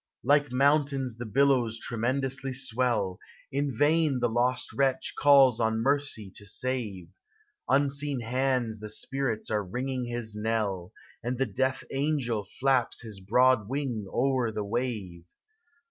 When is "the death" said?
11.37-11.83